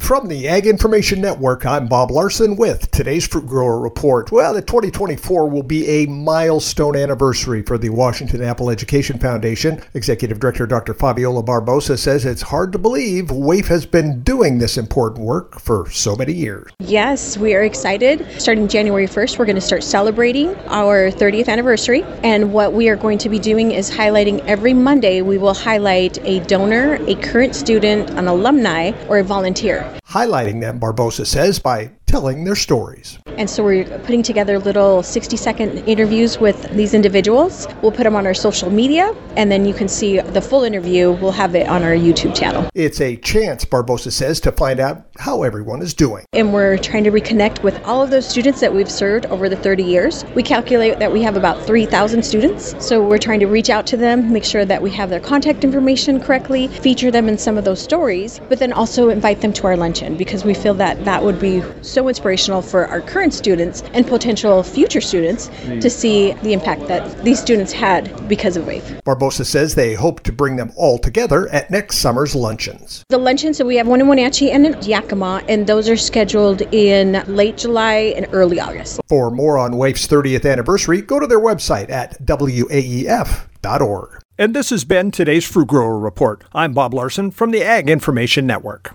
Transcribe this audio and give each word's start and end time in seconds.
From 0.00 0.26
the 0.26 0.48
Ag 0.48 0.66
Information 0.66 1.20
Network, 1.20 1.64
I'm 1.64 1.86
Bob 1.86 2.10
Larson 2.10 2.56
with 2.56 2.90
today's 2.90 3.28
Fruit 3.28 3.46
Grower 3.46 3.78
Report. 3.78 4.32
Well, 4.32 4.52
the 4.52 4.60
2024 4.60 5.48
will 5.48 5.62
be 5.62 5.86
a 5.86 6.06
milestone 6.06 6.96
anniversary 6.96 7.62
for 7.62 7.78
the 7.78 7.90
Washington 7.90 8.42
Apple 8.42 8.70
Education 8.70 9.20
Foundation. 9.20 9.80
Executive 9.94 10.40
Director 10.40 10.66
Dr. 10.66 10.94
Fabiola 10.94 11.44
Barbosa 11.44 11.96
says 11.96 12.24
it's 12.24 12.42
hard 12.42 12.72
to 12.72 12.78
believe 12.78 13.26
WAEF 13.26 13.66
has 13.66 13.86
been 13.86 14.20
doing 14.22 14.58
this 14.58 14.76
important 14.76 15.24
work 15.24 15.60
for 15.60 15.88
so 15.90 16.16
many 16.16 16.32
years. 16.32 16.72
Yes, 16.80 17.38
we 17.38 17.54
are 17.54 17.62
excited. 17.62 18.26
Starting 18.40 18.66
January 18.66 19.06
1st, 19.06 19.38
we're 19.38 19.46
going 19.46 19.54
to 19.54 19.60
start 19.60 19.84
celebrating 19.84 20.56
our 20.66 21.12
30th 21.12 21.48
anniversary. 21.48 22.02
And 22.24 22.52
what 22.52 22.72
we 22.72 22.88
are 22.88 22.96
going 22.96 23.18
to 23.18 23.28
be 23.28 23.38
doing 23.38 23.70
is 23.70 23.92
highlighting 23.92 24.44
every 24.44 24.74
Monday, 24.74 25.22
we 25.22 25.38
will 25.38 25.54
highlight 25.54 26.18
a 26.26 26.40
donor, 26.40 26.94
a 27.06 27.14
current 27.14 27.54
student, 27.54 28.10
an 28.10 28.26
alumni, 28.26 28.90
or 29.06 29.18
a 29.18 29.22
volunteer 29.22 29.83
right 29.84 30.03
highlighting 30.14 30.60
them, 30.60 30.78
Barbosa 30.78 31.26
says, 31.26 31.58
by 31.58 31.90
telling 32.06 32.44
their 32.44 32.54
stories. 32.54 33.18
And 33.36 33.50
so 33.50 33.64
we're 33.64 33.84
putting 34.00 34.22
together 34.22 34.60
little 34.60 35.02
60 35.02 35.36
second 35.36 35.78
interviews 35.88 36.38
with 36.38 36.70
these 36.70 36.94
individuals. 36.94 37.66
We'll 37.82 37.90
put 37.90 38.04
them 38.04 38.14
on 38.14 38.24
our 38.24 38.34
social 38.34 38.70
media, 38.70 39.12
and 39.34 39.50
then 39.50 39.64
you 39.64 39.74
can 39.74 39.88
see 39.88 40.20
the 40.20 40.40
full 40.40 40.62
interview. 40.62 41.10
We'll 41.10 41.32
have 41.32 41.56
it 41.56 41.66
on 41.66 41.82
our 41.82 41.94
YouTube 41.94 42.36
channel. 42.36 42.70
It's 42.74 43.00
a 43.00 43.16
chance, 43.16 43.64
Barbosa 43.64 44.12
says, 44.12 44.38
to 44.42 44.52
find 44.52 44.78
out 44.78 45.04
how 45.18 45.42
everyone 45.42 45.82
is 45.82 45.94
doing. 45.94 46.24
And 46.32 46.54
we're 46.54 46.78
trying 46.78 47.02
to 47.04 47.10
reconnect 47.10 47.64
with 47.64 47.82
all 47.84 48.00
of 48.00 48.10
those 48.10 48.28
students 48.28 48.60
that 48.60 48.72
we've 48.72 48.90
served 48.90 49.26
over 49.26 49.48
the 49.48 49.56
30 49.56 49.82
years. 49.82 50.24
We 50.36 50.44
calculate 50.44 51.00
that 51.00 51.10
we 51.10 51.22
have 51.22 51.36
about 51.36 51.60
3,000 51.66 52.24
students. 52.24 52.76
So 52.78 53.04
we're 53.04 53.18
trying 53.18 53.40
to 53.40 53.46
reach 53.46 53.70
out 53.70 53.84
to 53.88 53.96
them, 53.96 54.32
make 54.32 54.44
sure 54.44 54.64
that 54.64 54.80
we 54.80 54.90
have 54.90 55.10
their 55.10 55.18
contact 55.18 55.64
information 55.64 56.20
correctly, 56.20 56.68
feature 56.68 57.10
them 57.10 57.28
in 57.28 57.36
some 57.36 57.58
of 57.58 57.64
those 57.64 57.82
stories, 57.82 58.40
but 58.48 58.60
then 58.60 58.72
also 58.72 59.08
invite 59.08 59.40
them 59.40 59.52
to 59.54 59.66
our 59.66 59.76
luncheon 59.76 60.03
because 60.16 60.44
we 60.44 60.54
feel 60.54 60.74
that 60.74 61.04
that 61.04 61.22
would 61.22 61.40
be 61.40 61.62
so 61.82 62.08
inspirational 62.08 62.62
for 62.62 62.86
our 62.86 63.00
current 63.00 63.34
students 63.34 63.82
and 63.92 64.06
potential 64.06 64.62
future 64.62 65.00
students 65.00 65.48
to 65.80 65.90
see 65.90 66.32
the 66.42 66.52
impact 66.52 66.86
that 66.88 67.24
these 67.24 67.40
students 67.40 67.72
had 67.72 68.28
because 68.28 68.56
of 68.56 68.64
WAEF. 68.64 69.02
Barbosa 69.02 69.44
says 69.44 69.74
they 69.74 69.94
hope 69.94 70.20
to 70.22 70.32
bring 70.32 70.56
them 70.56 70.72
all 70.76 70.98
together 70.98 71.48
at 71.48 71.70
next 71.70 71.98
summer's 71.98 72.34
luncheons. 72.34 73.04
The 73.08 73.18
luncheons, 73.18 73.58
so 73.58 73.64
we 73.64 73.76
have 73.76 73.86
one 73.86 74.00
in 74.00 74.08
Wenatchee 74.08 74.50
and 74.50 74.66
in 74.66 74.80
Yakima, 74.82 75.42
and 75.48 75.66
those 75.66 75.88
are 75.88 75.96
scheduled 75.96 76.62
in 76.72 77.22
late 77.26 77.56
July 77.56 78.14
and 78.16 78.26
early 78.32 78.60
August. 78.60 79.00
For 79.08 79.30
more 79.30 79.58
on 79.58 79.72
WAEF's 79.72 80.06
30th 80.06 80.50
anniversary, 80.50 81.00
go 81.02 81.20
to 81.20 81.26
their 81.26 81.40
website 81.40 81.90
at 81.90 82.20
waef.org. 82.24 83.44
And 84.36 84.52
this 84.52 84.70
has 84.70 84.84
been 84.84 85.12
today's 85.12 85.44
Fruit 85.44 85.68
Grower 85.68 85.96
Report. 85.96 86.42
I'm 86.52 86.74
Bob 86.74 86.92
Larson 86.92 87.30
from 87.30 87.52
the 87.52 87.62
Ag 87.62 87.88
Information 87.88 88.48
Network. 88.48 88.92